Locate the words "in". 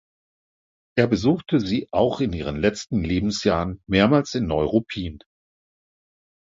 2.21-2.33, 4.33-4.47